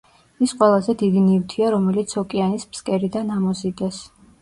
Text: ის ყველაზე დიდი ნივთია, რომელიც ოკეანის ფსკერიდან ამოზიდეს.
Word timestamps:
ის 0.45 0.53
ყველაზე 0.61 0.95
დიდი 1.01 1.23
ნივთია, 1.27 1.69
რომელიც 1.75 2.17
ოკეანის 2.25 2.69
ფსკერიდან 2.75 3.33
ამოზიდეს. 3.41 4.07